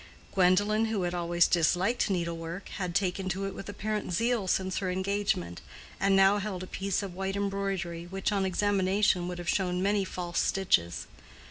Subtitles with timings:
[0.33, 4.89] Gwendolen, who had always disliked needlework, had taken to it with apparent zeal since her
[4.89, 5.61] engagement,
[5.99, 10.03] and now held a piece of white embroidery which, on examination, would have shown many
[10.03, 11.05] false stitches.